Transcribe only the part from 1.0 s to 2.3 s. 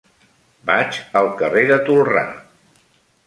al carrer de Tolrà.